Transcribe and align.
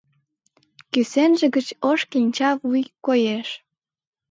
Кӱсенже 0.91 1.45
гыч 1.55 1.67
ош 1.89 1.99
кленча 2.09 2.49
вуй 2.61 2.83
коеш. 3.05 3.49